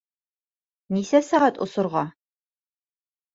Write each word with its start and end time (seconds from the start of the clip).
Нисә 0.97 1.21
сәғәт 1.27 1.59
осорға? 1.67 2.03